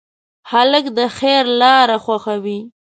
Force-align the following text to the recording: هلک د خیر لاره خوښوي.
هلک 0.51 0.85
د 0.97 0.99
خیر 1.17 1.43
لاره 1.61 1.97
خوښوي. 2.05 2.59